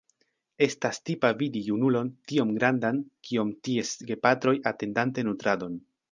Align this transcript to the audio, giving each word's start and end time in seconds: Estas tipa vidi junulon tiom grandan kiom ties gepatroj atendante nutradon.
Estas 0.65 0.99
tipa 1.09 1.29
vidi 1.41 1.59
junulon 1.65 2.07
tiom 2.31 2.53
grandan 2.55 3.01
kiom 3.27 3.51
ties 3.67 3.91
gepatroj 4.13 4.55
atendante 4.71 5.25
nutradon. 5.29 5.77